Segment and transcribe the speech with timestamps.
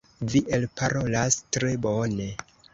[0.31, 2.31] Vi elparolas tre bone.